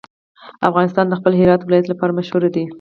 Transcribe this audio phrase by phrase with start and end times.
[0.69, 2.63] افغانستان د خپل هرات ولایت لپاره مشهور دی.